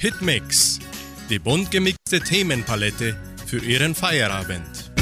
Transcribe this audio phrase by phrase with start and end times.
[0.00, 0.78] Hitmix,
[1.28, 4.92] die bunt gemixte Themenpalette für Ihren Feierabend.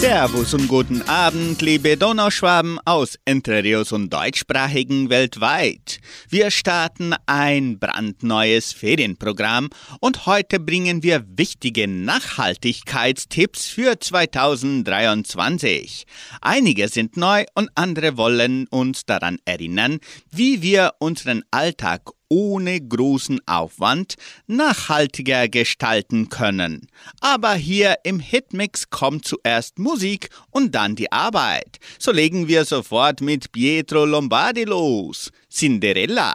[0.00, 6.00] Servus und guten Abend, liebe Donauschwaben aus Entre und deutschsprachigen weltweit.
[6.28, 9.70] Wir starten ein brandneues Ferienprogramm
[10.00, 16.04] und heute bringen wir wichtige Nachhaltigkeitstipps für 2023.
[16.40, 20.00] Einige sind neu und andere wollen uns daran erinnern,
[20.32, 24.14] wie wir unseren Alltag ohne großen Aufwand
[24.48, 26.88] nachhaltiger gestalten können.
[27.20, 31.78] Aber hier im Hitmix kommt zuerst Musik und dann die Arbeit.
[31.96, 35.30] So legen wir sofort mit Pietro Lombardi los.
[35.48, 36.34] Cinderella.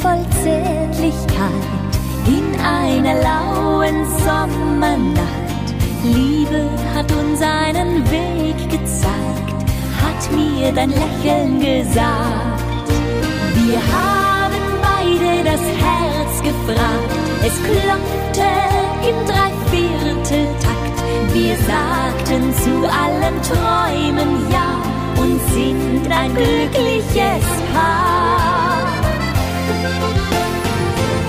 [0.00, 1.66] Voll Zärtlichkeit
[2.26, 5.25] in einer lauen Sommernacht.
[10.30, 12.90] Mir dein Lächeln gesagt.
[13.54, 17.10] Wir haben beide das Herz gefragt,
[17.44, 18.48] es klopfte
[19.08, 20.96] im Dreivierteltakt.
[21.32, 24.70] Wir sagten zu allen Träumen Ja
[25.22, 28.86] und sind ein glückliches Paar.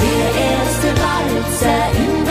[0.01, 2.26] Der erste Walzer in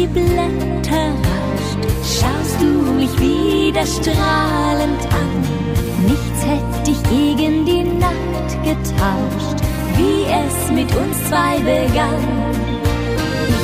[0.00, 5.30] die Blätter rauscht, schaust du mich wieder strahlend an.
[6.06, 9.58] Nichts hätte dich gegen die Nacht getauscht,
[9.96, 12.24] wie es mit uns zwei begann.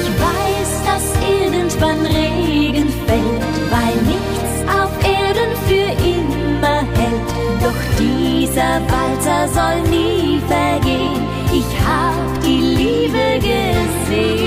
[0.03, 7.29] Ich weiß, dass irgendwann Regen fällt, weil nichts auf Erden für immer hält.
[7.63, 11.23] Doch dieser Walzer soll nie vergehen.
[11.53, 14.46] Ich hab die Liebe gesehen.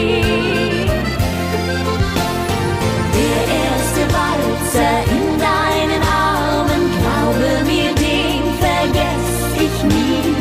[4.70, 10.36] Walzer in deinen Armen, glaube mir, den vergess ich nie.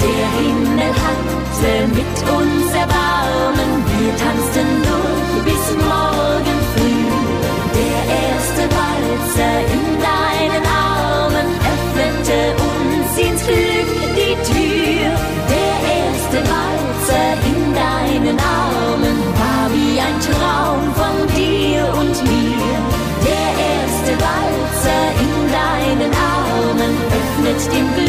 [0.00, 2.61] Der Himmel hatte mit uns
[27.68, 28.01] dem Glück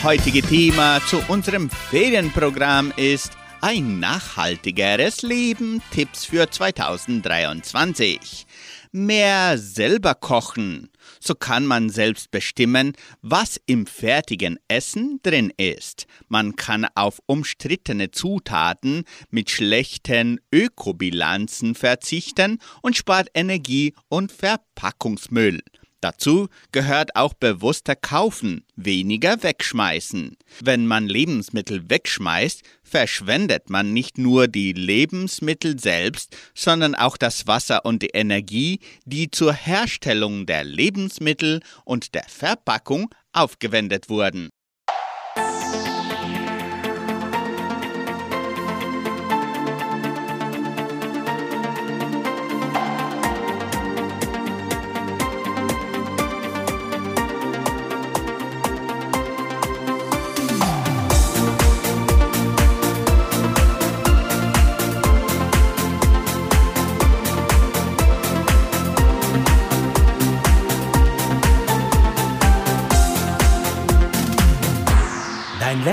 [0.00, 8.46] Das heutige Thema zu unserem Ferienprogramm ist ein nachhaltigeres Leben, Tipps für 2023.
[8.92, 10.88] Mehr selber kochen.
[11.20, 16.06] So kann man selbst bestimmen, was im fertigen Essen drin ist.
[16.28, 25.60] Man kann auf umstrittene Zutaten mit schlechten Ökobilanzen verzichten und spart Energie und Verpackungsmüll.
[26.00, 30.36] Dazu gehört auch bewusster kaufen, weniger wegschmeißen.
[30.62, 37.84] Wenn man Lebensmittel wegschmeißt, verschwendet man nicht nur die Lebensmittel selbst, sondern auch das Wasser
[37.84, 44.48] und die Energie, die zur Herstellung der Lebensmittel und der Verpackung aufgewendet wurden.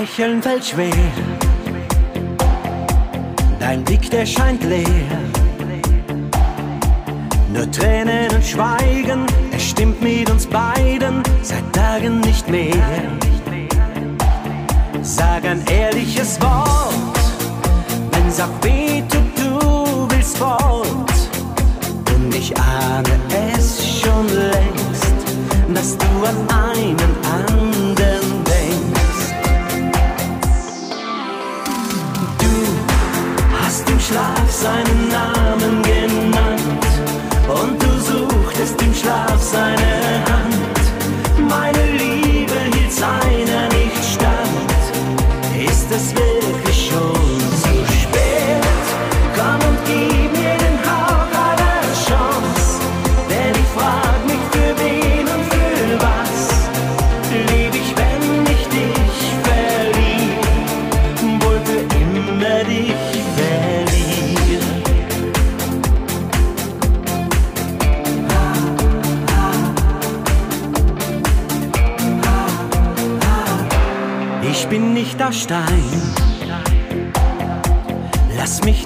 [0.08, 0.90] Lächeln fällt schwer,
[3.60, 4.86] dein Blick, der scheint leer.
[7.52, 12.74] Nur Tränen und Schweigen, es stimmt mit uns beiden seit Tagen nicht mehr.
[15.02, 16.94] Sag ein ehrliches Wort,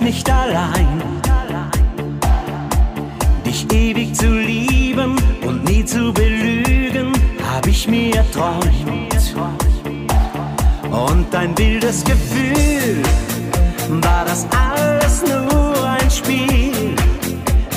[0.03, 1.03] nicht allein.
[3.47, 5.17] Dich ewig zu lieben
[5.47, 7.13] und nie zu belügen,
[7.53, 8.71] hab ich mir erträumt.
[10.91, 13.03] Und ein wildes Gefühl,
[14.03, 16.95] war das alles nur ein Spiel?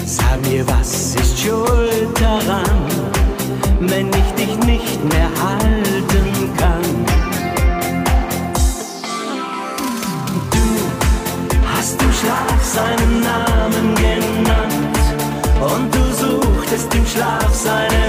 [0.06, 2.81] Sag mir, was ist schuld daran,
[3.80, 5.85] wenn ich dich nicht mehr halten
[15.62, 18.05] und du suchtest im Schlaf seine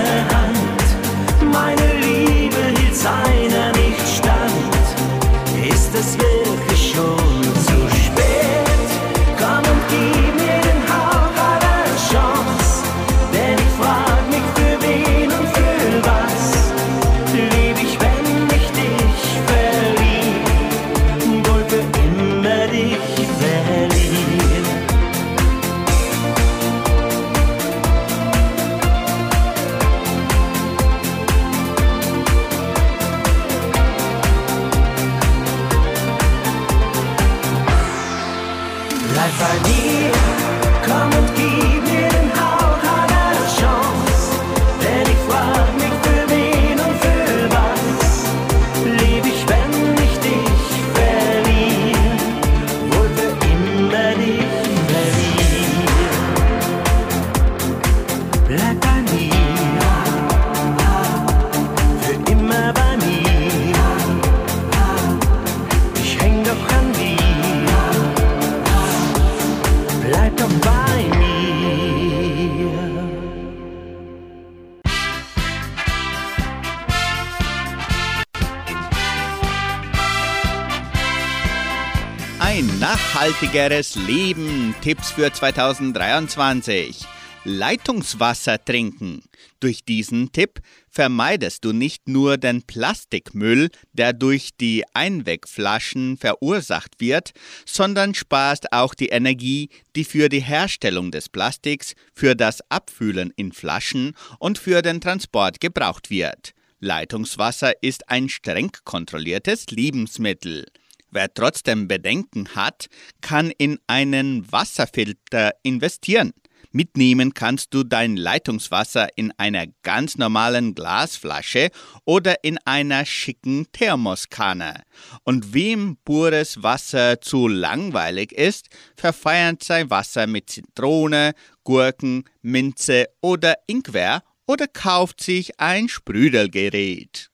[83.37, 84.75] nachhaltigeres Leben.
[84.81, 87.05] Tipps für 2023.
[87.45, 89.23] Leitungswasser trinken.
[89.61, 97.33] Durch diesen Tipp vermeidest du nicht nur den Plastikmüll, der durch die Einwegflaschen verursacht wird,
[97.67, 103.53] sondern sparst auch die Energie, die für die Herstellung des Plastiks, für das Abfüllen in
[103.53, 106.55] Flaschen und für den Transport gebraucht wird.
[106.81, 110.65] Leitungswasser ist ein streng kontrolliertes Lebensmittel.
[111.11, 112.87] Wer trotzdem Bedenken hat,
[113.21, 116.33] kann in einen Wasserfilter investieren.
[116.77, 121.71] Mitnehmen kannst du dein Leitungswasser in einer ganz normalen Glasflasche
[122.05, 124.83] oder in einer schicken Thermoskanne.
[125.25, 131.33] Und wem pures Wasser zu langweilig ist, verfeiert sein Wasser mit Zitrone,
[131.65, 137.31] Gurken, Minze oder Ingwer oder kauft sich ein Sprüdelgerät.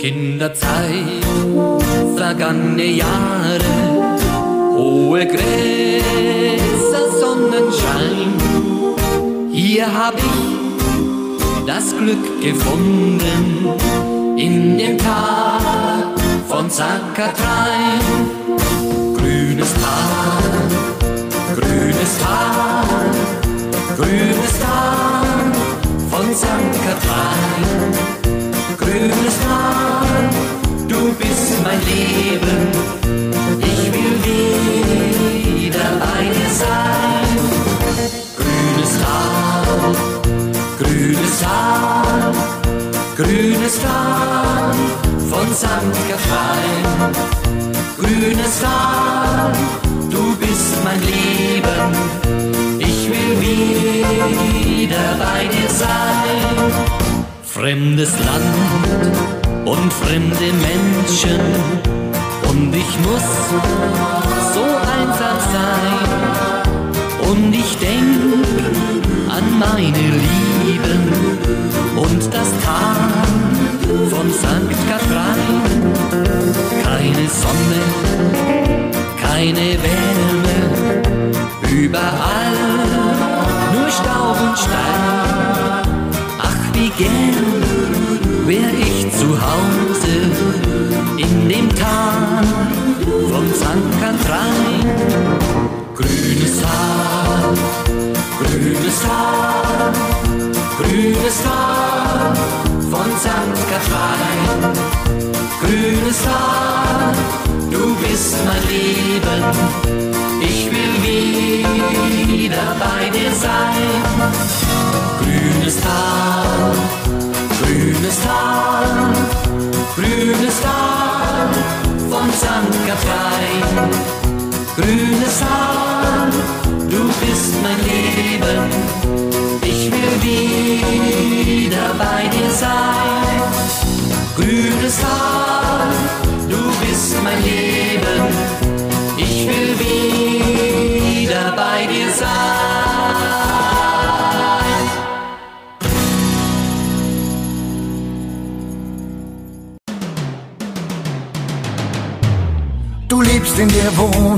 [0.00, 1.26] Kinderzeit,
[2.16, 3.60] vergangene Jahre,
[4.74, 8.32] hohe Gräser, Sonnenschein.
[9.52, 13.68] Hier hab ich das Glück gefunden
[14.38, 16.14] in dem Tal
[16.48, 18.00] von Zackatrein.
[19.18, 22.86] Grünes Tal, grünes Tal,
[23.98, 25.52] grünes Tal
[26.08, 27.40] von Zackatrein
[27.90, 28.19] grünes
[31.70, 32.60] mein Leben,
[33.60, 37.38] ich will wieder bei dir sein.
[38.38, 39.94] Grünes Tal,
[40.80, 42.32] grünes Tal,
[43.16, 44.74] Grünes Tal
[45.30, 45.96] von St.
[46.08, 47.12] Kathrein,
[47.98, 49.52] grünes Tal,
[50.10, 51.92] du bist mein Leben,
[52.78, 56.72] ich will wieder bei dir sein.
[57.44, 61.40] Fremdes Land und fremde Menschen
[62.48, 63.28] und ich muss
[64.54, 64.64] so
[64.96, 68.30] einsam sein und ich denk
[69.28, 71.02] an meine Lieben
[71.96, 73.10] und das Tal
[74.10, 74.70] von St.
[74.88, 75.70] Kathrein.
[76.82, 77.82] Keine Sonne,
[79.22, 80.58] keine Wärme,
[81.70, 82.56] überall
[83.74, 85.84] nur Staub und Stein.
[86.38, 87.80] Ach, wie gern
[88.46, 88.89] wär ich
[89.20, 90.30] zu Hause
[91.18, 91.99] in dem Tal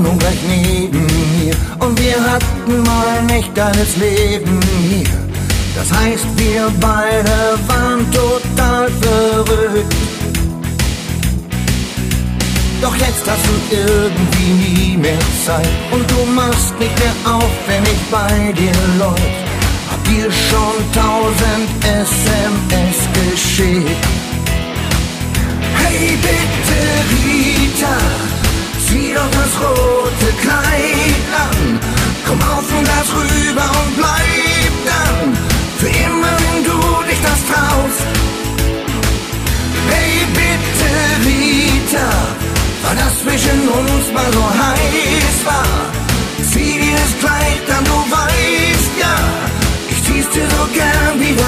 [0.03, 3.55] Wohnung gleich neben mir und wir hatten mal ein echt
[3.97, 5.07] Leben hier.
[5.75, 9.95] Das heißt, wir beide waren total verrückt.
[12.81, 17.83] Doch jetzt hast du irgendwie nie mehr Zeit und du machst nicht mehr auf, wenn
[17.83, 19.21] ich bei dir läuft.
[19.89, 24.05] Hab dir schon tausend SMS geschickt.
[25.75, 26.79] Hey bitte
[27.13, 27.97] Rita,
[28.93, 31.79] zieh doch das rote Kleid an.
[32.25, 35.17] Komm auf und das rüber und bleib dann
[35.79, 38.01] für immer, wenn du dich das traust.
[39.91, 40.91] Hey bitte
[41.25, 42.09] Rita,
[42.83, 45.75] weil das zwischen uns mal so heiß war.
[46.51, 49.15] Zieh dir das Kleid an, du weißt ja,
[49.91, 51.42] ich zieh's dir so gern wieder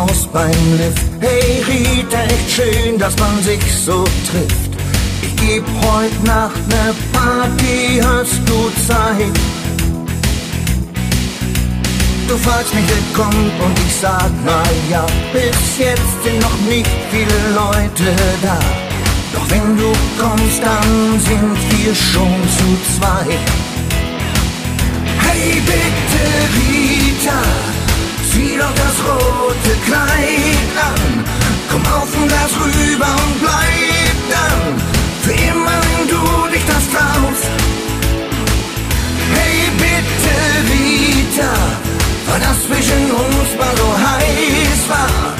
[0.00, 1.02] Haus beim Lift.
[1.20, 4.70] Hey Rita, echt schön, dass man sich so trifft.
[5.20, 9.36] Ich geb heut Nacht ne Party, hast du Zeit?
[12.26, 15.04] Du fragst mich, wer kommt und ich sag na ja.
[15.34, 18.58] Bis jetzt sind noch nicht viele Leute da.
[19.34, 23.46] Doch wenn du kommst, dann sind wir schon zu zweit.
[25.18, 26.24] Hey bitte
[26.56, 27.42] Rita,
[28.40, 31.24] zieh doch das rote Kleid an.
[31.70, 34.60] Komm auf und das rüber und bleib dann
[35.22, 37.50] für immer, wenn du dich das traust.
[39.34, 40.36] Hey bitte
[40.70, 41.52] Rita,
[42.26, 45.34] weil das zwischen uns mal so heiß war.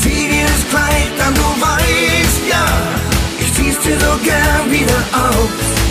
[0.00, 2.66] Zieh dir das Kleid an, du weißt ja,
[3.40, 5.85] ich zieh's dir so gern wieder aus.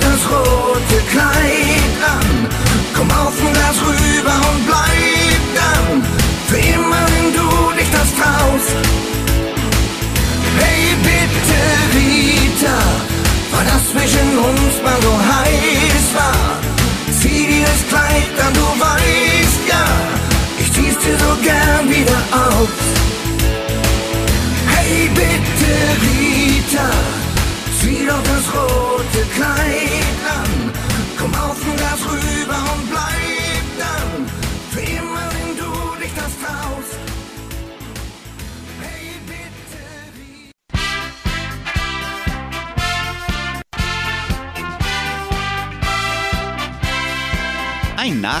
[0.00, 2.48] das rote Kleid an.
[2.94, 6.02] Komm auf und lass rüber und bleib dann.
[6.48, 8.76] Für immer, wenn du dich das traust.
[10.60, 11.60] Hey, bitte,
[11.94, 12.78] Rita,
[13.52, 16.58] war das zwischen uns mal so heiß war.
[17.20, 19.84] Zieh dir das Kleid an, du weißt ja,
[20.60, 22.47] ich zieh's dir so gern wieder an.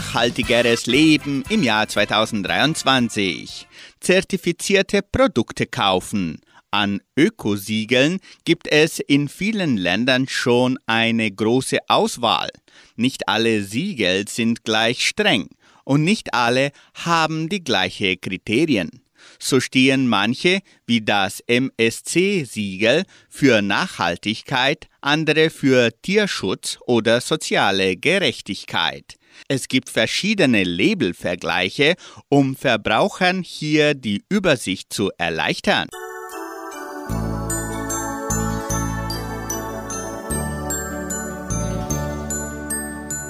[0.08, 3.66] Nachhaltigeres Leben im Jahr 2023.
[4.00, 6.40] Zertifizierte Produkte kaufen.
[6.70, 12.48] An Ökosiegeln gibt es in vielen Ländern schon eine große Auswahl.
[12.96, 15.50] Nicht alle Siegel sind gleich streng
[15.84, 19.02] und nicht alle haben die gleichen Kriterien.
[19.38, 29.17] So stehen manche, wie das MSC-Siegel, für Nachhaltigkeit, andere für Tierschutz oder soziale Gerechtigkeit.
[29.50, 31.94] Es gibt verschiedene Labelvergleiche,
[32.28, 35.88] um Verbrauchern hier die Übersicht zu erleichtern.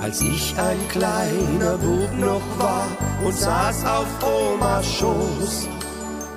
[0.00, 2.88] Als ich ein kleiner Bub noch war
[3.24, 5.68] und saß auf Omas Schoß,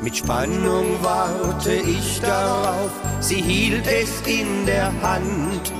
[0.03, 5.71] mit Spannung warte ich darauf, sie hielt es in der Hand.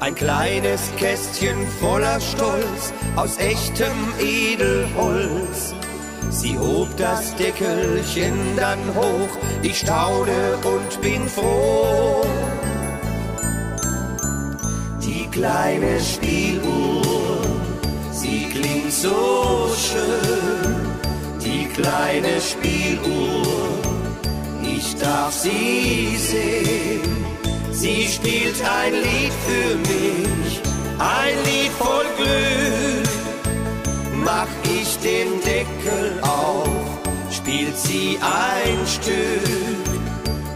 [0.00, 5.74] Ein kleines Kästchen voller Stolz aus echtem Edelholz.
[6.30, 9.28] Sie hob das Deckelchen dann hoch,
[9.62, 12.24] ich staune und bin froh.
[15.02, 17.42] Die kleine Spieluhr,
[18.12, 20.76] sie klingt so schön.
[21.44, 23.46] Die kleine Spieluhr,
[24.62, 27.37] ich darf sie sehen.
[27.80, 30.60] Sie spielt ein Lied für mich,
[30.98, 33.08] ein Lied voll Glück.
[34.24, 36.68] Mach ich den Deckel auf,
[37.30, 39.86] spielt sie ein Stück.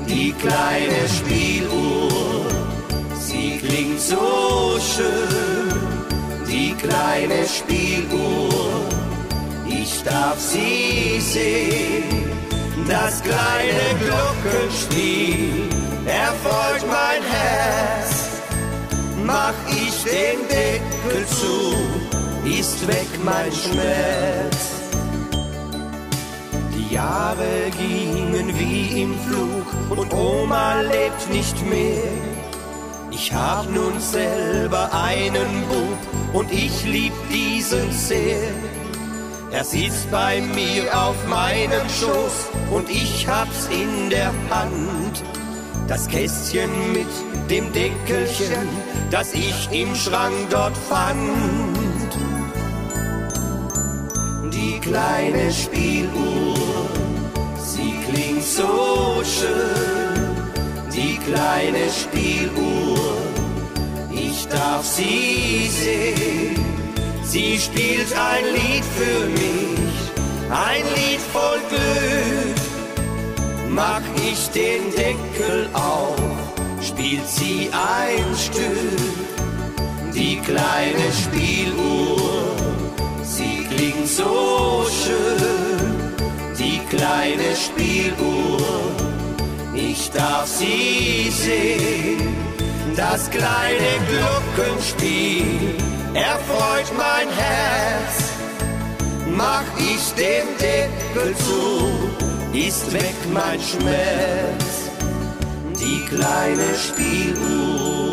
[0.09, 2.45] Die kleine Spieluhr,
[3.21, 5.79] sie klingt so schön.
[6.49, 8.85] Die kleine Spieluhr,
[9.69, 12.22] ich darf sie sehen.
[12.89, 15.69] Das kleine Glockenspiel
[16.07, 18.29] erfreut mein Herz.
[19.25, 21.75] Mach ich den Deckel zu,
[22.45, 24.73] ist weg mein Schmerz.
[26.75, 32.03] Die Jahre gingen wie im Flug und Oma lebt nicht mehr.
[33.11, 38.51] Ich hab nun selber einen Bub und ich lieb diesen sehr.
[39.53, 45.23] Er sitzt bei mir auf meinem Schoß und ich hab's in der Hand.
[45.87, 47.07] Das Kästchen mit
[47.51, 48.67] dem Deckelchen,
[49.11, 51.19] das ich im Schrank dort fand.
[54.55, 56.89] Die kleine Spieluhr,
[57.59, 60.33] sie klingt so schön.
[60.95, 62.99] Die kleine Spieluhr,
[64.11, 66.82] ich darf sie sehen.
[67.33, 69.95] Sie spielt ein Lied für mich,
[70.51, 72.57] ein Lied voll Glück.
[73.71, 76.21] Mach ich den Deckel auf,
[76.83, 80.13] spielt sie ein Stück.
[80.15, 82.55] Die kleine Spieluhr,
[83.23, 86.13] sie klingt so schön.
[86.59, 88.61] Die kleine Spieluhr,
[89.75, 92.37] ich darf sie sehen.
[92.95, 98.33] Das kleine Glockenspiel erfreut mein Herz.
[99.35, 102.11] Mach ich den Deckel zu,
[102.53, 104.91] ist weg mein Schmerz.
[105.81, 108.13] Die kleine Spieluhr.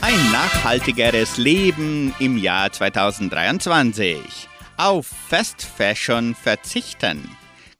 [0.00, 4.48] Ein nachhaltigeres Leben im Jahr 2023.
[4.76, 7.36] Auf Fast Fashion verzichten.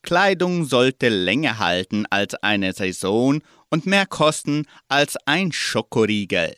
[0.06, 6.54] Kleidung sollte länger halten als eine Saison und mehr kosten als ein Schokoriegel.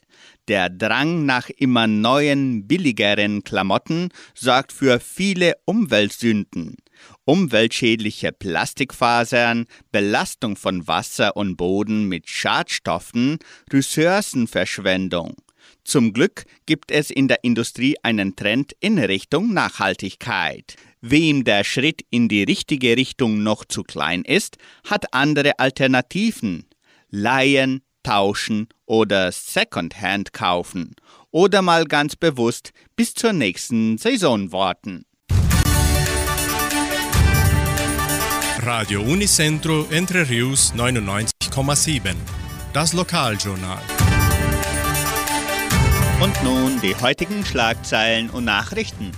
[0.48, 6.76] Der Drang nach immer neuen, billigeren Klamotten sorgt für viele Umweltsünden.
[7.24, 13.38] Umweltschädliche Plastikfasern, Belastung von Wasser und Boden mit Schadstoffen,
[13.72, 15.36] Ressourcenverschwendung.
[15.84, 20.76] Zum Glück gibt es in der Industrie einen Trend in Richtung Nachhaltigkeit.
[21.00, 26.66] Wem der Schritt in die richtige Richtung noch zu klein ist, hat andere Alternativen.
[27.10, 30.94] Leihen, tauschen oder Secondhand kaufen.
[31.30, 35.04] Oder mal ganz bewusst bis zur nächsten Saison warten.
[38.60, 42.14] Radio Unicentro Entre Rius 99,7.
[42.72, 43.82] Das Lokaljournal.
[46.20, 49.12] Und nun die heutigen Schlagzeilen und Nachrichten.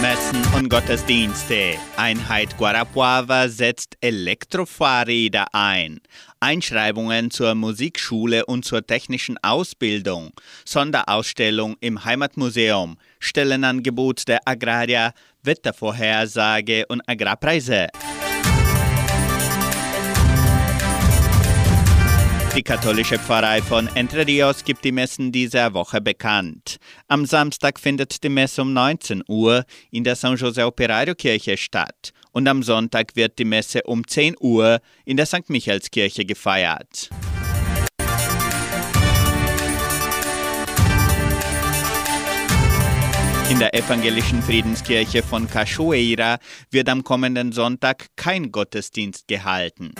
[0.00, 1.76] Messen und Gottesdienste.
[1.96, 6.00] Einheit Guarapuava setzt Elektrofahrräder ein.
[6.40, 10.32] Einschreibungen zur Musikschule und zur technischen Ausbildung.
[10.64, 12.98] Sonderausstellung im Heimatmuseum.
[13.20, 15.12] Stellenangebot der Agraria.
[15.42, 17.88] Wettervorhersage und Agrarpreise.
[22.56, 26.76] Die katholische Pfarrei von Entre Rios gibt die Messen dieser Woche bekannt.
[27.08, 32.12] Am Samstag findet die Messe um 19 Uhr in der San José Operario Kirche statt
[32.30, 35.50] und am Sonntag wird die Messe um 10 Uhr in der St.
[35.50, 37.10] Michaelskirche gefeiert.
[43.50, 46.38] In der evangelischen Friedenskirche von Cachoeira
[46.70, 49.92] wird am kommenden Sonntag kein Gottesdienst gehalten.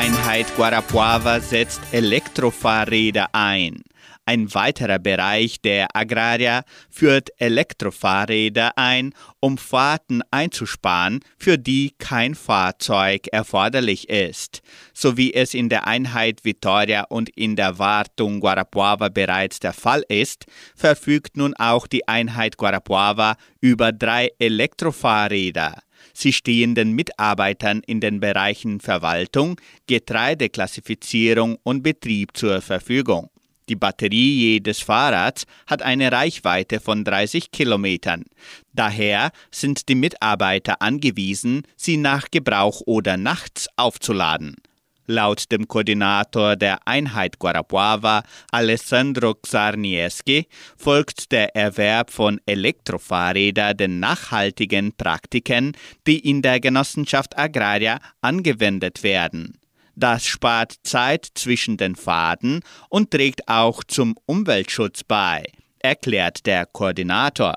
[0.00, 3.82] Einheit Guarapuava setzt Elektrofahrräder ein.
[4.24, 13.26] Ein weiterer Bereich der Agraria führt Elektrofahrräder ein, um Fahrten einzusparen, für die kein Fahrzeug
[13.30, 14.62] erforderlich ist.
[14.94, 20.02] So wie es in der Einheit Vitoria und in der Wartung Guarapuava bereits der Fall
[20.08, 25.82] ist, verfügt nun auch die Einheit Guarapuava über drei Elektrofahrräder.
[26.12, 33.30] Sie stehen den Mitarbeitern in den Bereichen Verwaltung, Getreideklassifizierung und Betrieb zur Verfügung.
[33.70, 38.24] Die Batterie jedes Fahrrads hat eine Reichweite von 30 Kilometern.
[38.72, 44.56] Daher sind die Mitarbeiter angewiesen, sie nach Gebrauch oder nachts aufzuladen.
[45.10, 50.46] Laut dem Koordinator der Einheit Guarapuava, Alessandro Czarniewski,
[50.76, 55.72] folgt der Erwerb von Elektrofahrrädern den nachhaltigen Praktiken,
[56.06, 59.58] die in der Genossenschaft Agraria angewendet werden.
[59.96, 65.42] Das spart Zeit zwischen den Fahrten und trägt auch zum Umweltschutz bei,
[65.80, 67.56] erklärt der Koordinator.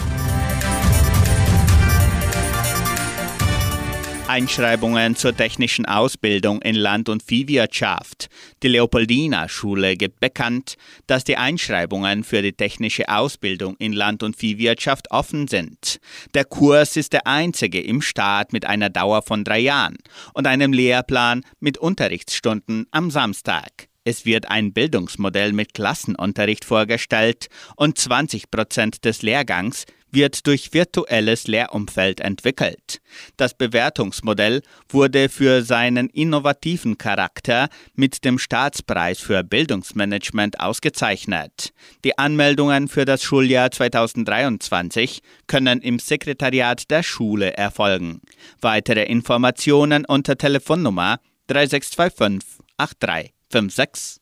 [4.31, 8.29] Einschreibungen zur technischen Ausbildung in Land- und Viehwirtschaft.
[8.63, 14.37] Die Leopoldina Schule gibt bekannt, dass die Einschreibungen für die technische Ausbildung in Land- und
[14.37, 15.99] Viehwirtschaft offen sind.
[16.33, 19.97] Der Kurs ist der einzige im Staat mit einer Dauer von drei Jahren
[20.33, 23.89] und einem Lehrplan mit Unterrichtsstunden am Samstag.
[24.05, 31.47] Es wird ein Bildungsmodell mit Klassenunterricht vorgestellt und 20 Prozent des Lehrgangs wird durch virtuelles
[31.47, 33.01] Lehrumfeld entwickelt.
[33.37, 41.73] Das Bewertungsmodell wurde für seinen innovativen Charakter mit dem Staatspreis für Bildungsmanagement ausgezeichnet.
[42.03, 48.21] Die Anmeldungen für das Schuljahr 2023 können im Sekretariat der Schule erfolgen.
[48.59, 54.20] Weitere Informationen unter Telefonnummer 3625 83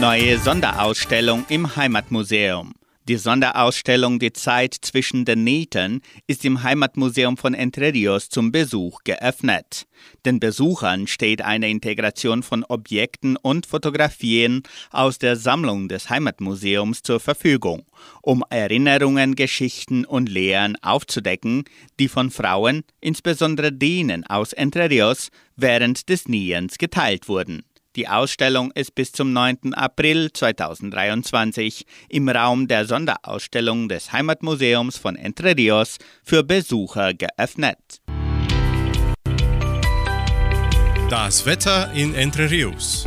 [0.00, 2.72] Neue Sonderausstellung im Heimatmuseum.
[3.08, 9.00] Die Sonderausstellung Die Zeit zwischen den Nähten ist im Heimatmuseum von Entre Rios zum Besuch
[9.02, 9.88] geöffnet.
[10.24, 17.18] Den Besuchern steht eine Integration von Objekten und Fotografien aus der Sammlung des Heimatmuseums zur
[17.18, 17.84] Verfügung,
[18.22, 21.64] um Erinnerungen, Geschichten und Lehren aufzudecken,
[21.98, 27.64] die von Frauen, insbesondere denen aus Entre Rios, während des Niens geteilt wurden.
[27.98, 29.74] Die Ausstellung ist bis zum 9.
[29.74, 38.00] April 2023 im Raum der Sonderausstellung des Heimatmuseums von Entre Rios für Besucher geöffnet.
[41.10, 43.04] Das Wetter in Entre Rios.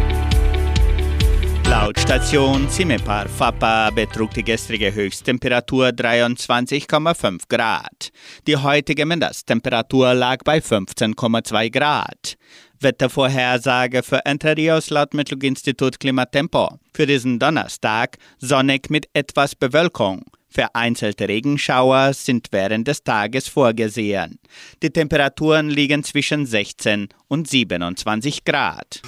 [1.71, 8.09] Laut Station Cimepar Fapa betrug die gestrige Höchsttemperatur 23,5 Grad.
[8.45, 12.35] Die heutige Mindesttemperatur lag bei 15,2 Grad.
[12.83, 16.79] Wettervorhersage für Entre Rios laut Metlog-Institut Klimatempo.
[16.93, 20.23] Für diesen Donnerstag sonnig mit etwas Bewölkung.
[20.49, 24.39] Vereinzelte Regenschauer sind während des Tages vorgesehen.
[24.83, 29.01] Die Temperaturen liegen zwischen 16 und 27 Grad.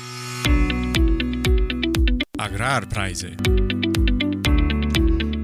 [2.37, 3.31] Agrarpreise.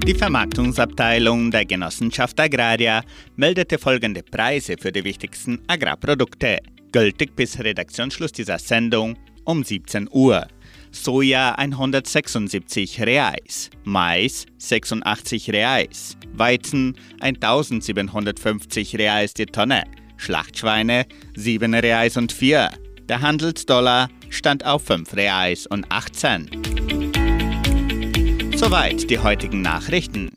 [0.06, 3.02] Die Vermarktungsabteilung der Genossenschaft Agraria
[3.36, 6.58] meldete folgende Preise für die wichtigsten Agrarprodukte,
[6.92, 10.46] gültig bis Redaktionsschluss dieser Sendung um 17 Uhr.
[10.92, 19.84] Soja 176 Reais, Mais 86 Reais, Weizen 1750 Reais die Tonne,
[20.16, 22.70] Schlachtschweine 7 Reais und 4.
[23.08, 26.50] Der Handelsdollar stand auf 5 Reais und 18.
[28.56, 30.30] Soweit die heutigen Nachrichten.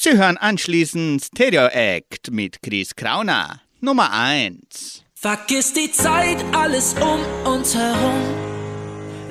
[0.00, 5.02] Sie hören anschließend Stereo Act mit Chris Krauner, Nummer 1.
[5.12, 8.22] Vergiss die Zeit, alles um uns herum.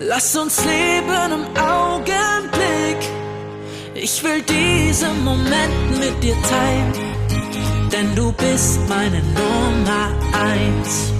[0.02, 3.00] Lass uns leben im Augenblick.
[3.96, 6.94] Ich will diesen Moment mit dir teilen,
[7.90, 11.14] denn du bist meine Nummer eins.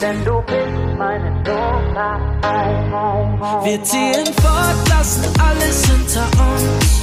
[0.00, 3.66] Denn du bist meine Nummer eins.
[3.66, 6.96] Wir ziehen fort, lassen alles hinter uns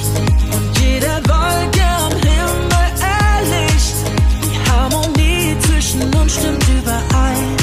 [0.84, 3.96] und jede Wolke am Himmel erlicht.
[4.44, 7.58] Die Harmonie zwischen uns stimmt überein,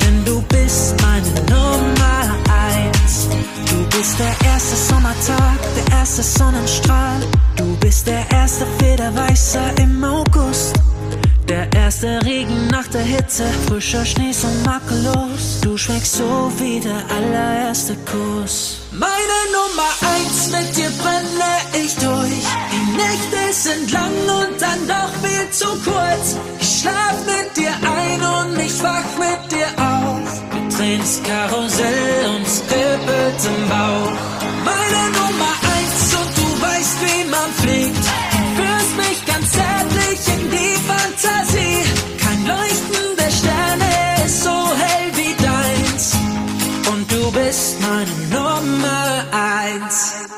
[0.00, 3.28] denn du bist meine Nummer eins.
[3.70, 7.20] Du bist der erste Sommertag, der erste Sonnenstrahl.
[7.56, 10.74] Du bist der erste Federweißer im August.
[11.48, 15.60] Der erste Regen nach der Hitze, frischer Schnee so makellos.
[15.62, 18.80] Du schmeckst so wie der allererste Kuss.
[18.92, 22.44] Meine Nummer eins, mit dir brenne ich durch.
[22.72, 26.36] Die Nächte sind lang und dann doch viel zu kurz.
[26.60, 30.42] Ich schlaf mit dir ein und ich wach mit dir auf.
[30.52, 34.12] Wir drehen das Karussell und es kribbelt im Bauch.
[34.66, 38.04] Meine Nummer eins und du weißt, wie man fliegt.
[38.58, 40.07] Führst mich ganz zärtlich
[49.80, 50.28] 1.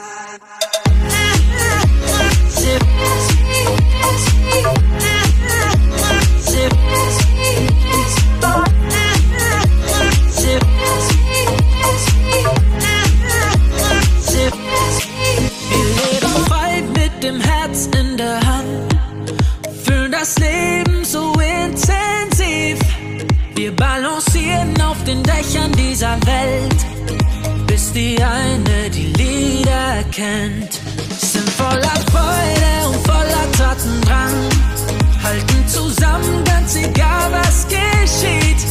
[20.21, 22.79] das Leben so intensiv.
[23.55, 26.77] Wir balancieren auf den Dächern dieser Welt,
[27.67, 28.70] bis die eine
[30.21, 30.73] kennt.
[31.19, 34.39] Sind voller Freude und voller Tatendrang,
[35.23, 38.63] halten zusammen, ganz egal was geschieht.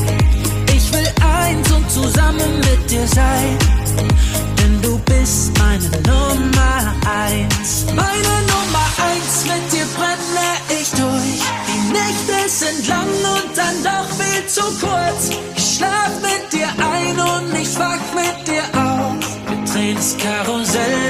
[0.75, 1.09] Ich will
[1.41, 3.57] eins und zusammen mit dir sein,
[4.59, 6.77] denn du bist meine Nummer
[7.25, 7.85] eins.
[7.95, 11.41] Meine Nummer eins, mit dir brenne ich durch.
[11.69, 15.21] Die Nächte sind lang und dann doch viel zu kurz.
[15.55, 19.15] Ich schlaf mit dir ein und ich wach mit dir auf.
[19.47, 21.08] Wir drehen das Karussell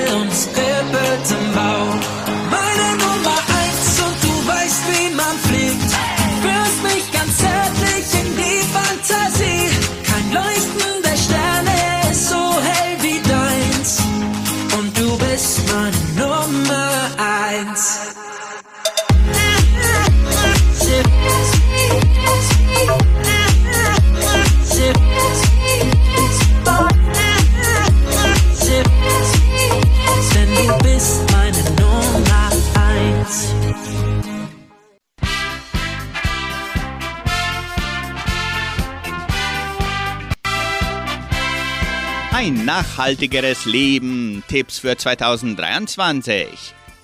[42.79, 44.41] nachhaltigeres Leben.
[44.47, 46.47] Tipps für 2023.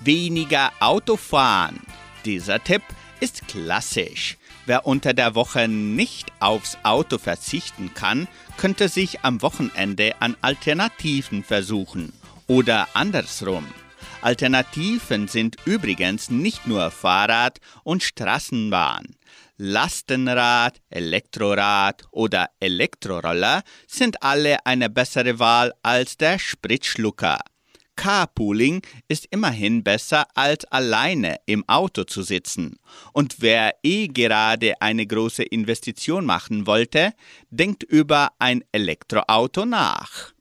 [0.00, 1.80] Weniger Autofahren.
[2.24, 2.80] Dieser Tipp
[3.20, 4.38] ist klassisch.
[4.64, 11.44] Wer unter der Woche nicht aufs Auto verzichten kann, könnte sich am Wochenende an Alternativen
[11.44, 12.14] versuchen.
[12.46, 13.66] Oder andersrum.
[14.22, 19.14] Alternativen sind übrigens nicht nur Fahrrad und Straßenbahn.
[19.58, 27.40] Lastenrad, Elektrorad oder Elektroroller sind alle eine bessere Wahl als der Spritschlucker.
[27.96, 32.78] Carpooling ist immerhin besser als alleine im Auto zu sitzen.
[33.12, 37.14] Und wer eh gerade eine große Investition machen wollte,
[37.48, 40.35] denkt über ein Elektroauto nach.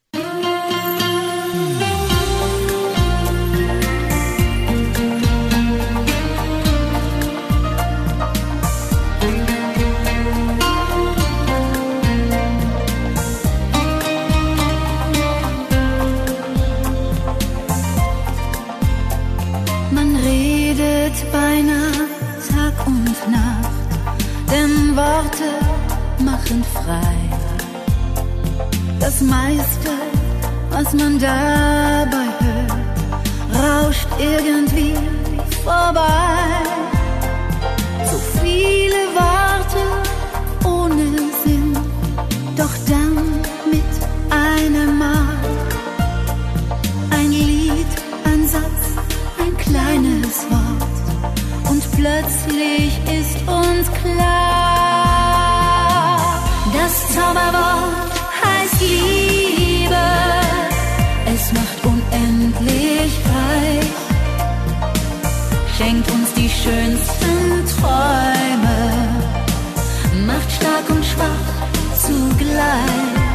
[25.25, 27.15] Worte machen frei.
[28.99, 29.89] Das meiste,
[30.69, 34.93] was man dabei hört, rauscht irgendwie
[35.63, 36.61] vorbei.
[38.11, 39.44] So viele Worte
[57.35, 60.05] Zauberwort heißt Liebe.
[61.25, 63.19] Es macht unendlich
[65.77, 68.77] schenkt uns die schönsten Träume,
[70.25, 71.47] macht stark und schwach
[72.01, 73.25] zugleich.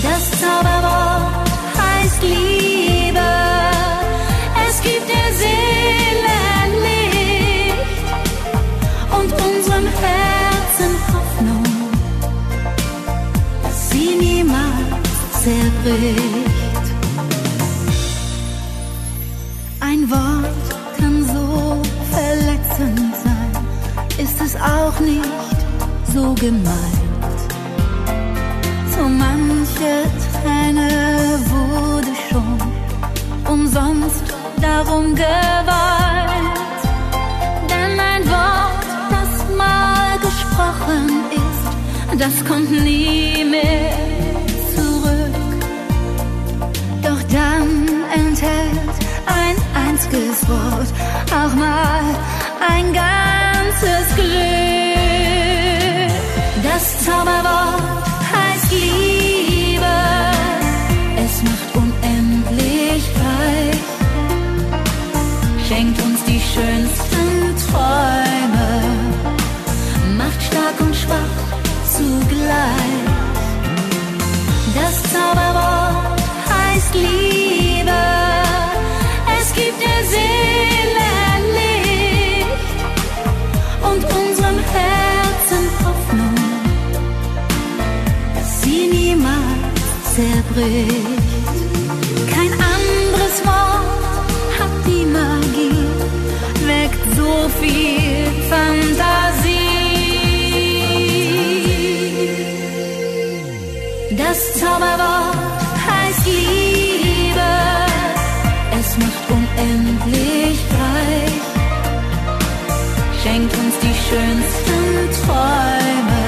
[0.00, 2.53] Das Zauberwort heißt Liebe.
[24.94, 25.58] Auch nicht
[26.12, 27.40] so gemeint.
[28.94, 30.88] So manche Träne
[31.50, 34.24] wurde schon umsonst
[34.60, 36.80] darum geweint.
[37.70, 43.92] Denn ein Wort, das mal gesprochen ist, das kommt nie mehr
[44.74, 45.62] zurück.
[47.02, 49.56] Doch dann enthält ein
[49.88, 50.92] einziges Wort
[51.32, 52.02] auch mal
[52.68, 52.92] ein
[53.74, 54.34] ganzes Glück.
[56.62, 59.96] Das Zauberwort heißt Liebe,
[61.24, 63.78] es macht unendlich reich,
[65.68, 68.82] schenkt uns die schönsten Träume,
[70.16, 71.36] macht stark und schwach
[71.90, 73.04] zugleich.
[74.74, 77.43] Das Zauberwort heißt Liebe,
[90.54, 90.96] zerbricht.
[92.30, 95.88] Kein anderes Wort hat die Magie,
[96.66, 99.50] weckt so viel Fantasie.
[104.16, 105.36] Das Zauberwort
[105.88, 107.52] heißt Liebe,
[108.78, 111.42] es macht unendlich reich,
[113.22, 114.84] schenkt uns die schönsten
[115.24, 116.24] Träume,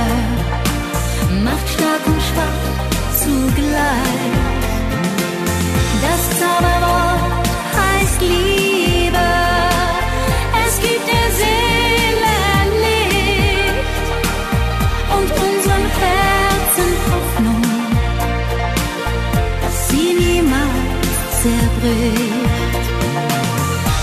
[1.44, 2.75] macht stark und schwach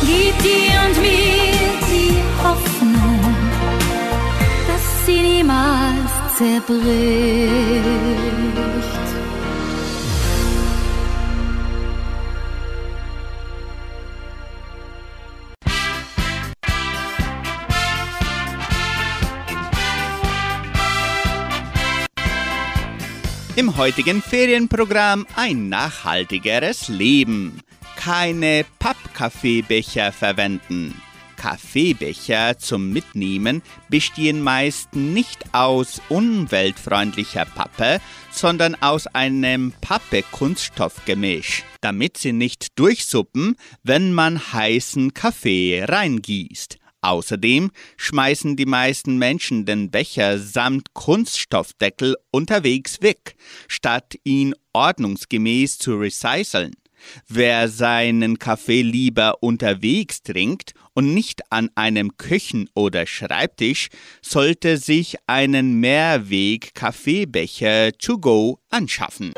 [0.06, 1.54] Gib dir und mir
[1.90, 3.36] die Hoffnung,
[4.68, 6.74] dass sie niemals zerbricht.
[23.84, 27.60] Heutigen Ferienprogramm ein nachhaltigeres Leben.
[27.98, 31.02] Keine Pappkaffeebecher verwenden.
[31.36, 38.00] Kaffeebecher zum Mitnehmen bestehen meist nicht aus umweltfreundlicher Pappe,
[38.32, 46.78] sondern aus einem Pappe-Kunststoffgemisch, damit sie nicht durchsuppen, wenn man heißen Kaffee reingießt.
[47.04, 53.36] Außerdem schmeißen die meisten Menschen den Becher samt Kunststoffdeckel unterwegs weg,
[53.68, 56.72] statt ihn ordnungsgemäß zu recyceln.
[57.28, 63.90] Wer seinen Kaffee lieber unterwegs trinkt und nicht an einem Küchen- oder Schreibtisch,
[64.22, 69.34] sollte sich einen Mehrweg-Kaffeebecher to go anschaffen.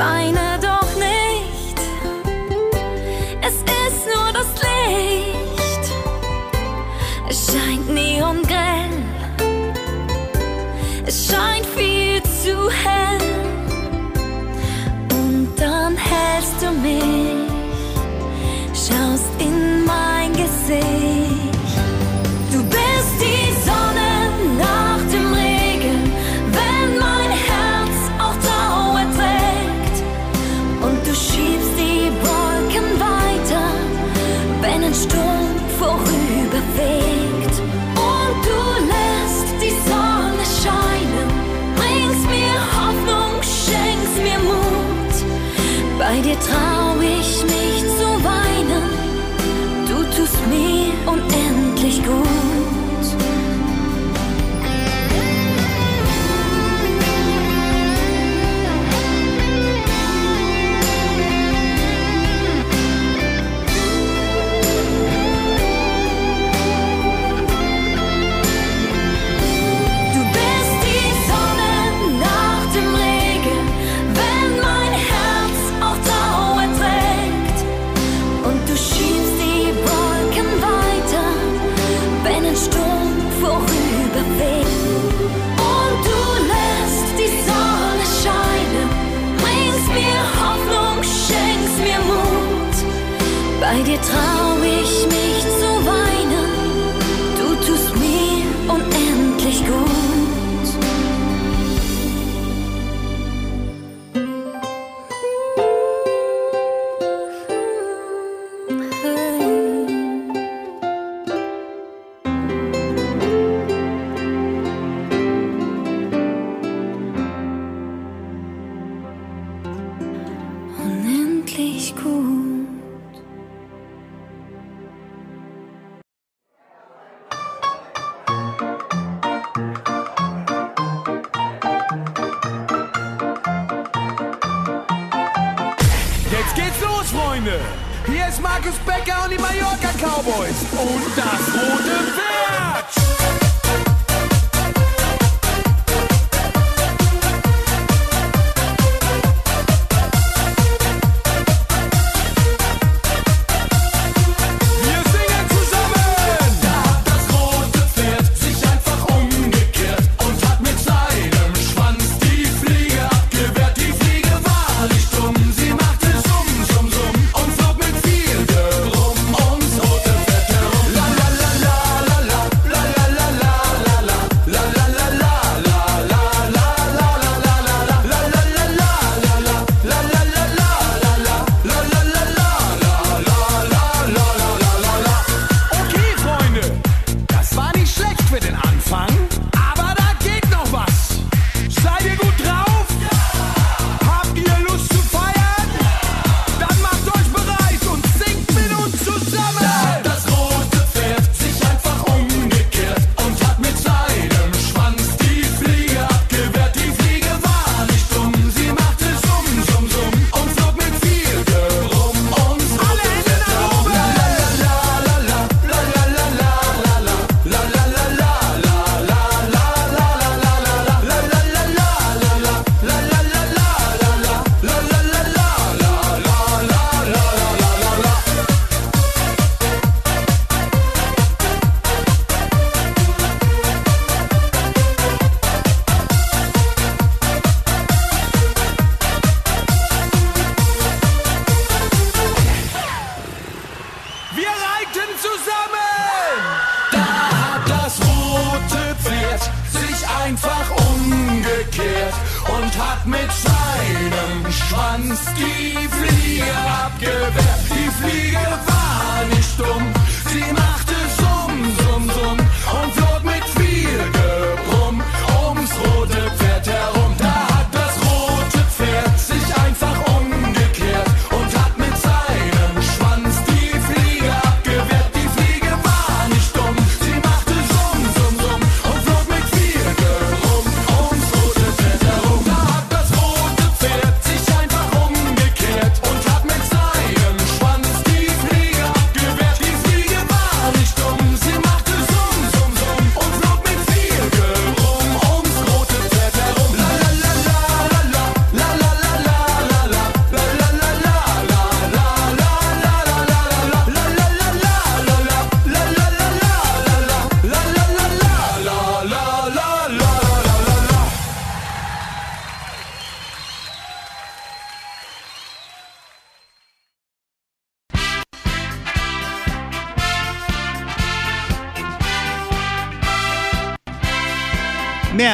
[0.00, 0.39] sign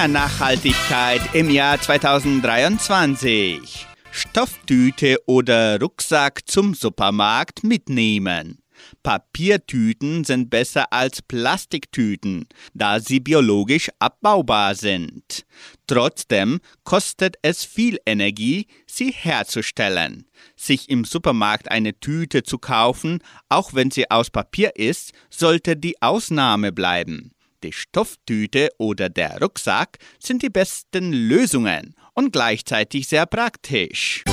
[0.09, 3.87] Nachhaltigkeit im Jahr 2023.
[4.11, 8.59] Stofftüte oder Rucksack zum Supermarkt mitnehmen.
[9.03, 15.47] Papiertüten sind besser als Plastiktüten, da sie biologisch abbaubar sind.
[15.87, 20.27] Trotzdem kostet es viel Energie, sie herzustellen.
[20.57, 26.01] Sich im Supermarkt eine Tüte zu kaufen, auch wenn sie aus Papier ist, sollte die
[26.03, 27.33] Ausnahme bleiben.
[27.63, 34.25] Die Stofftüte oder der Rucksack sind die besten Lösungen und gleichzeitig sehr praktisch.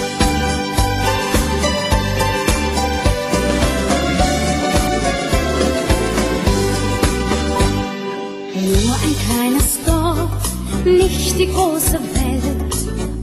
[8.56, 12.74] Nur ein kleines Dorf, nicht die große Welt.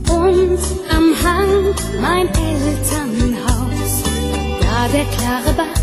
[0.09, 4.03] Und am Hang mein Elternhaus.
[4.61, 5.81] Da der klare Bach,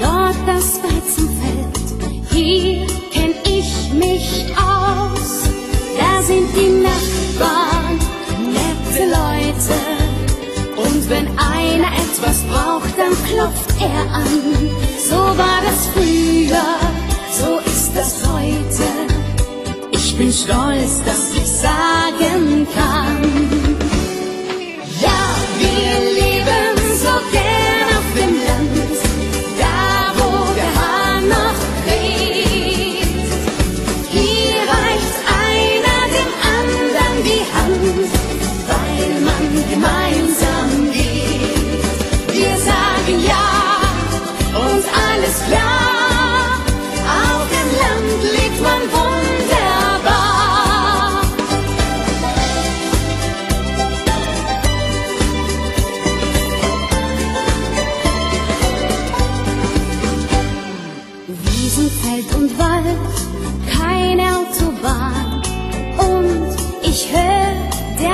[0.00, 1.55] dort das Weizenfeld.
[2.36, 5.48] Hier kenn ich mich aus.
[5.98, 7.98] Da sind die Nachbarn,
[8.52, 9.78] nette Leute.
[10.76, 14.28] Und wenn einer etwas braucht, dann klopft er an.
[15.08, 16.76] So war das früher,
[17.32, 18.84] so ist das heute.
[19.92, 23.25] Ich bin stolz, dass ich sagen kann.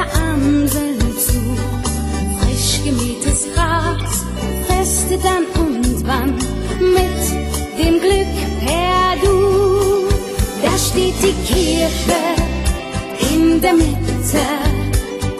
[0.02, 1.40] Der Amsel zu.
[2.40, 4.24] Frisch gemähtes Gras,
[4.66, 6.34] feste dann und wann
[6.80, 8.34] mit dem Glück
[8.64, 10.08] per Du.
[10.62, 12.18] Da steht die Kirche
[13.32, 14.46] in der Mitte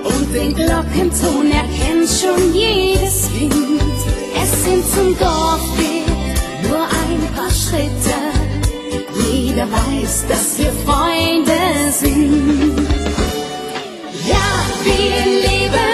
[0.04, 3.52] und den Glockenton erkennt schon jedes Kind.
[4.40, 6.06] Es sind zum Dorfweg
[6.68, 8.16] nur ein paar Schritte.
[9.30, 13.01] Jeder weiß, dass wir Freunde sind.
[14.84, 15.91] Ja, wir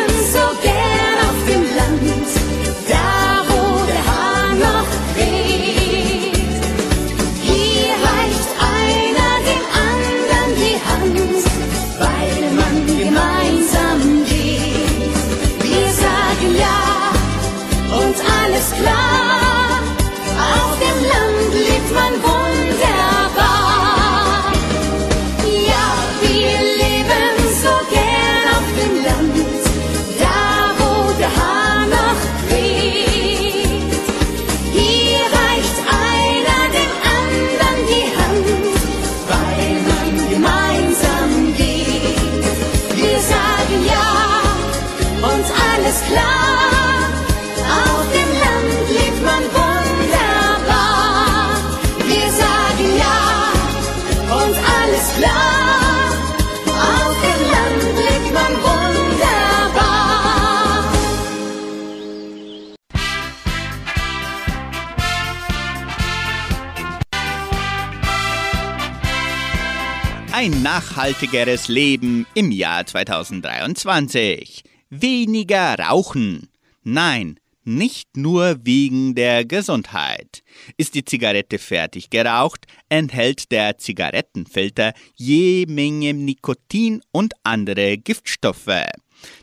[70.68, 74.62] nachhaltigeres Leben im Jahr 2023.
[74.90, 76.50] Weniger rauchen.
[76.82, 80.42] Nein, nicht nur wegen der Gesundheit.
[80.76, 88.84] Ist die Zigarette fertig geraucht, enthält der Zigarettenfilter je Menge Nikotin und andere Giftstoffe.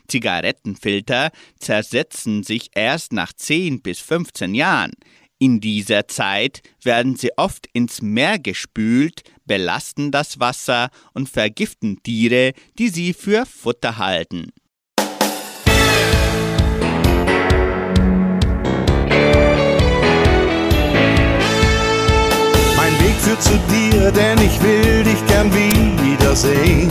[0.06, 4.92] Zigarettenfilter zersetzen sich erst nach 10 bis 15 Jahren.
[5.38, 12.54] In dieser Zeit werden sie oft ins Meer gespült, belasten das Wasser und vergiften Tiere,
[12.78, 14.46] die sie für Futter halten.
[22.76, 26.90] Mein Weg führt zu dir, denn ich will dich gern wiedersehen.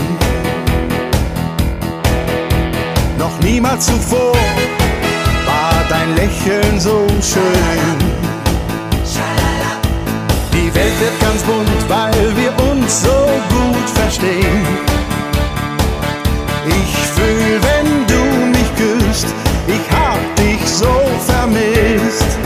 [3.17, 4.37] Noch niemals zuvor
[5.47, 8.14] war dein Lächeln so schön.
[10.85, 13.17] Welt wird ganz bunt, weil wir uns so
[13.49, 14.61] gut verstehen.
[16.67, 18.21] Ich fühl, wenn du
[18.55, 19.27] mich küsst,
[19.67, 20.93] ich hab dich so
[21.25, 22.37] vermisst.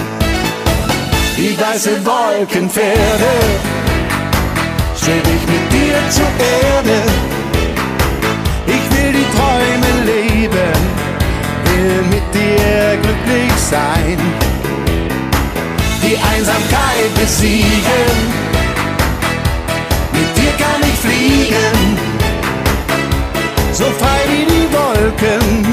[1.36, 3.34] Die weiße Wolkenpferde,
[4.96, 6.32] stell ich mit dir zur
[6.66, 7.02] Erde.
[8.68, 10.78] Ich will die Träume leben,
[11.66, 14.49] will mit dir glücklich sein
[17.16, 18.16] besiegen.
[20.14, 21.98] Mit dir kann ich fliegen,
[23.72, 25.66] so frei wie die Wolken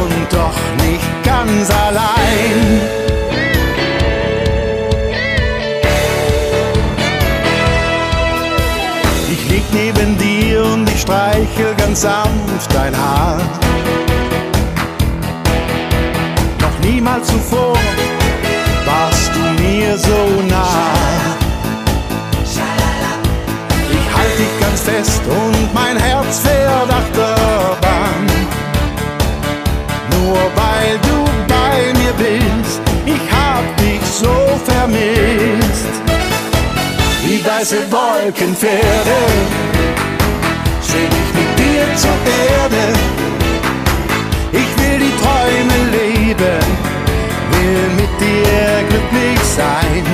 [0.00, 2.80] und doch nicht ganz allein.
[9.32, 13.40] Ich lieg neben dir und ich streichel ganz sanft dein Haar.
[16.60, 17.76] Noch niemals zuvor
[19.74, 21.34] mir so nah.
[23.96, 28.26] Ich halt dich ganz fest und mein Herz fährt Achterbahn.
[30.14, 31.18] Nur weil du
[31.54, 32.80] bei mir bist,
[33.14, 35.94] ich hab dich so vermisst.
[37.24, 39.18] Wie weiße Wolkenpferde
[40.86, 42.18] steh ich mit dir zur
[42.60, 43.23] Erde.
[49.56, 50.04] Sein.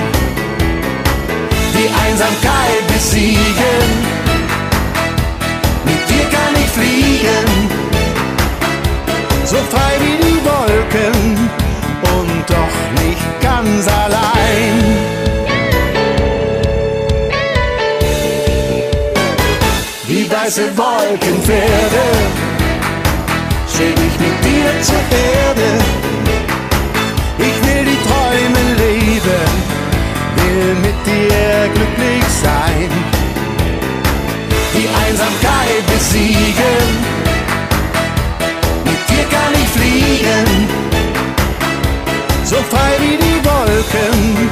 [1.74, 3.86] Die Einsamkeit besiegen,
[5.84, 7.48] mit dir kann ich fliegen,
[9.44, 11.48] so frei wie die Wolken
[12.16, 14.76] und doch nicht ganz allein.
[20.06, 22.06] Wie weiße Wolkenpferde
[23.72, 26.19] steh ich mit dir zur Erde.
[30.70, 32.90] Will mit dir glücklich sein.
[34.74, 36.86] Die Einsamkeit besiegen,
[38.84, 40.68] mit dir kann ich fliegen,
[42.44, 44.48] so frei wie die Wolken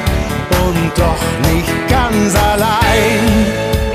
[0.65, 3.88] und doch nicht ganz allein.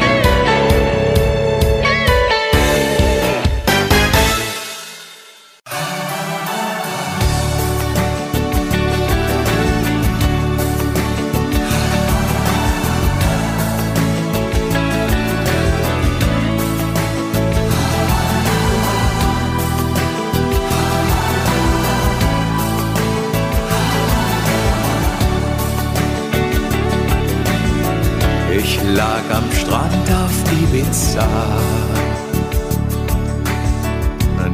[31.14, 31.28] Ibiza.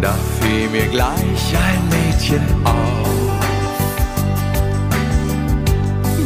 [0.02, 3.10] Da fiel mir gleich ein Mädchen auf.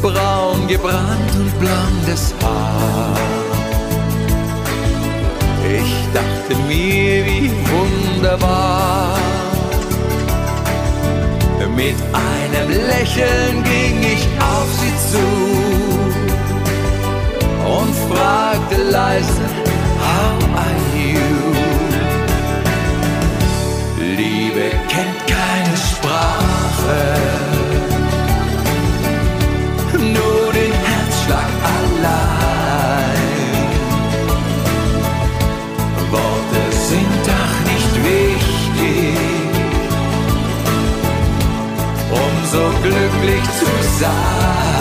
[0.01, 3.17] Braun gebrannt und blondes Haar.
[5.63, 9.17] Ich dachte mir, wie wunderbar.
[11.75, 15.25] Mit einem Lächeln ging ich auf sie zu
[17.65, 19.52] und fragte leise,
[20.23, 21.27] How are you?
[24.19, 27.01] Liebe kennt keine Sprache,
[30.17, 33.21] nur den Herzschlag allein.
[36.11, 39.17] Worte sind doch nicht wichtig,
[42.23, 44.72] um so glücklich zu sein.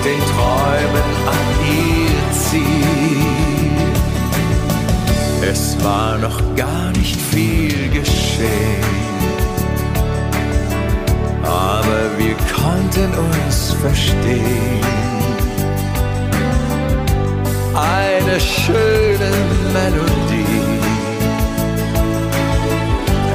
[0.00, 3.20] Mit den Träumen an ihr Ziel.
[5.52, 9.00] Es war noch gar nicht viel geschehen
[11.50, 14.80] aber wir konnten uns verstehen.
[17.74, 19.30] Eine schöne
[19.72, 20.80] Melodie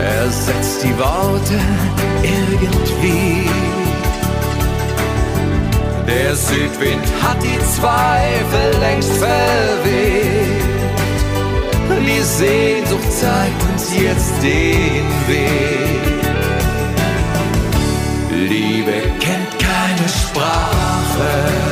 [0.01, 1.59] ersetzt die Worte
[2.23, 3.84] irgendwie.
[6.07, 10.45] Der Südwind hat die Zweifel längst verweht.
[12.07, 16.15] Die Sehnsucht zeigt uns jetzt den Weg.
[18.29, 21.64] Liebe kennt keine Sprache,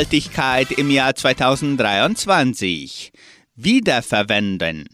[0.00, 3.12] Nachhaltigkeit im Jahr 2023.
[3.54, 4.86] Wiederverwenden.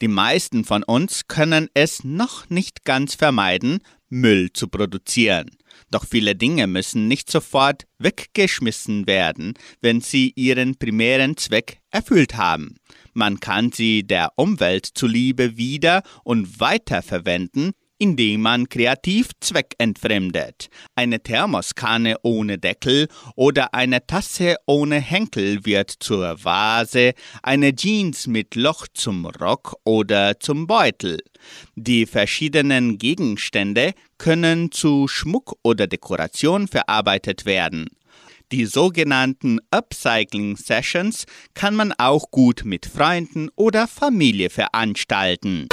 [0.00, 5.50] Die meisten von uns können es noch nicht ganz vermeiden, Müll zu produzieren.
[5.90, 9.52] Doch viele Dinge müssen nicht sofort weggeschmissen werden,
[9.82, 12.76] wenn sie ihren primären Zweck erfüllt haben.
[13.12, 17.72] Man kann sie der Umwelt zuliebe wieder und weiterverwenden,
[18.04, 20.68] indem man kreativ zweckentfremdet.
[20.94, 28.56] Eine Thermoskanne ohne Deckel oder eine Tasse ohne Henkel wird zur Vase, eine Jeans mit
[28.56, 31.16] Loch zum Rock oder zum Beutel.
[31.76, 37.86] Die verschiedenen Gegenstände können zu Schmuck oder Dekoration verarbeitet werden.
[38.52, 41.24] Die sogenannten Upcycling Sessions
[41.54, 45.68] kann man auch gut mit Freunden oder Familie veranstalten.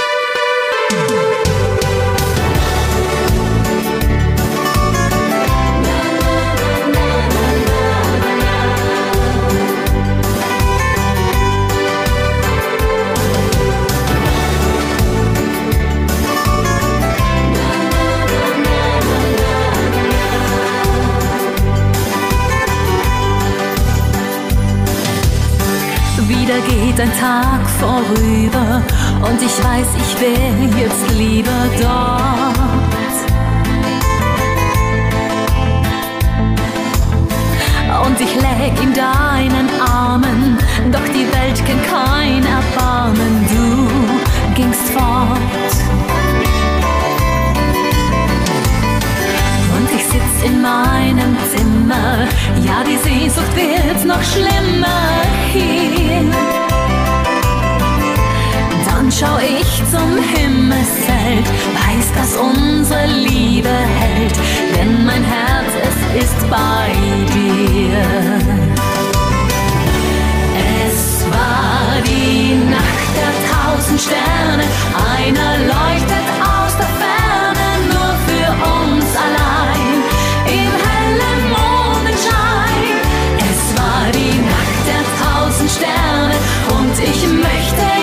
[26.52, 28.82] Wieder geht ein Tag vorüber
[29.22, 31.50] und ich weiß, ich wäre jetzt lieber
[31.80, 32.58] dort.
[38.06, 40.58] Und ich läg in deinen Armen,
[40.90, 46.01] doch die Welt kennt kein Erbarmen, du gingst fort.
[50.12, 52.28] Sitz in meinem Zimmer,
[52.66, 55.04] ja die Sehnsucht wird noch schlimmer
[55.52, 56.22] hier.
[58.86, 61.46] Dann schau ich zum Himmelszelt,
[61.78, 64.36] weiß, dass unsere Liebe hält,
[64.74, 66.88] denn mein Herz, es ist bei
[67.34, 68.02] dir.
[70.86, 74.64] Es war die Nacht der tausend Sterne,
[75.16, 76.41] einer leuchtet
[87.04, 88.01] ich möchte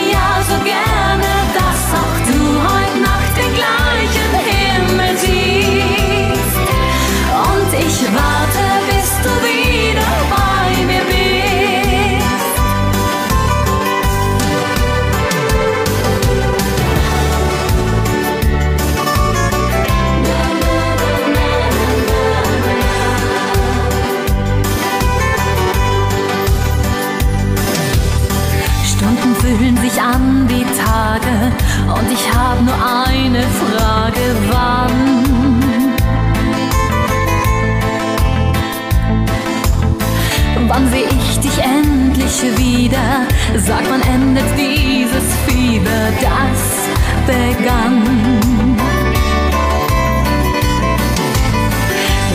[43.70, 43.78] wieder?
[43.78, 46.88] Sag, wann endet dieses Fieber, das
[47.26, 48.04] begann?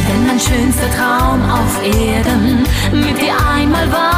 [0.07, 4.14] Wenn mein schönster Traum auf Erden mit dir einmal Wahrheit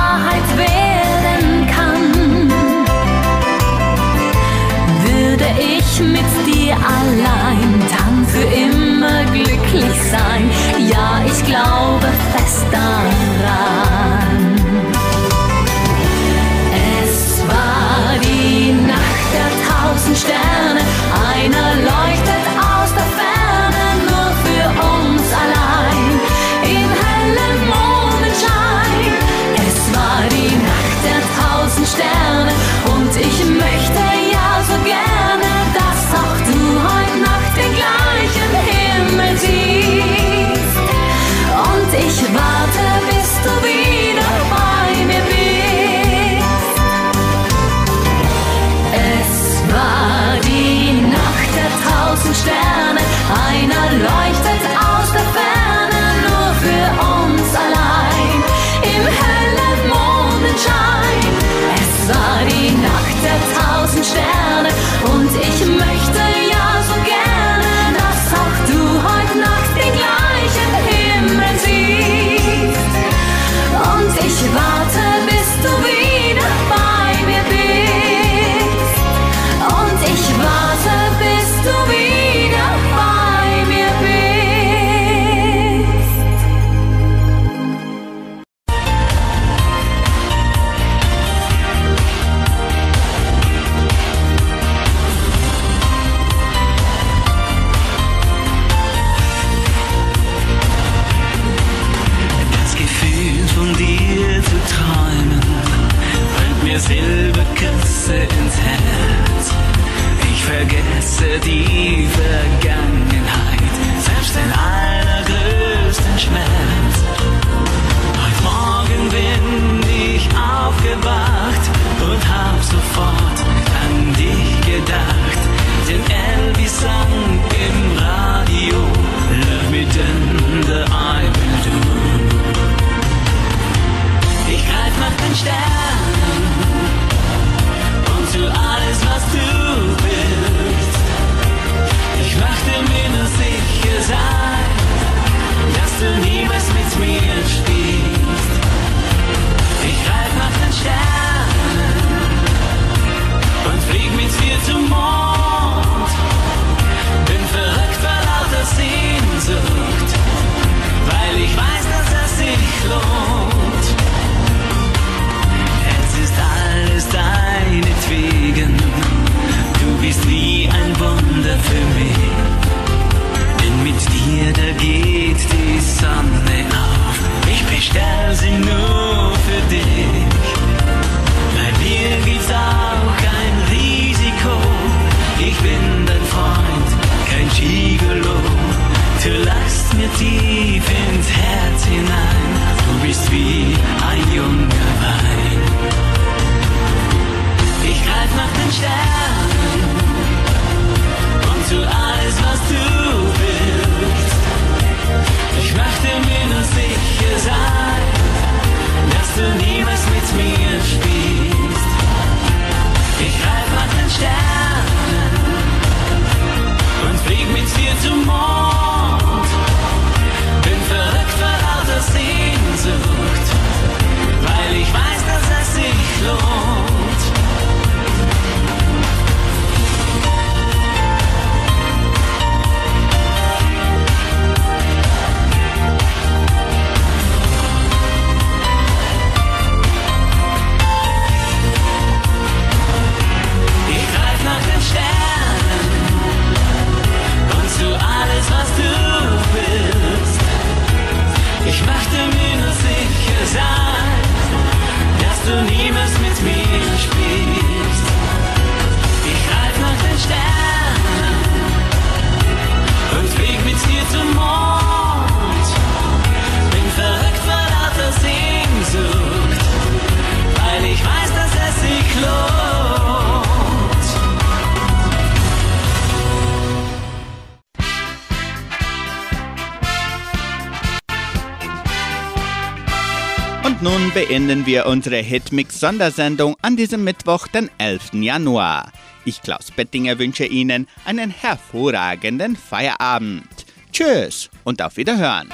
[284.29, 288.15] beenden wir unsere Hitmix-Sondersendung an diesem Mittwoch, den 11.
[288.15, 288.91] Januar.
[289.25, 293.47] Ich, Klaus Bettinger, wünsche Ihnen einen hervorragenden Feierabend.
[293.93, 295.49] Tschüss und auf Wiederhören.